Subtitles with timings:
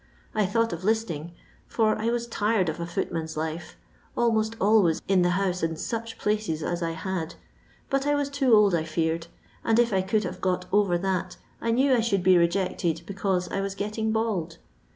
[0.33, 1.31] I thought of 'listing,
[1.67, 3.75] for was tired of a footman's life,
[4.17, 7.35] almost always in the house in such places as I had^
[7.91, 9.27] but I was too old, I feared,
[9.63, 13.47] and if 1 could have got over that I knew I should be rejected because
[13.51, 14.57] I was getting bald.